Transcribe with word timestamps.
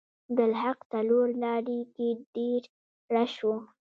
عبدالحق 0.27 0.79
څلور 0.93 1.27
لارې 1.43 1.79
کې 1.95 2.09
ډیر 2.35 2.61
رش 3.13 3.33
و. 3.45 3.49